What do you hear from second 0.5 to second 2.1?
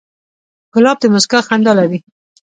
ګلاب د موسکا خندا لري.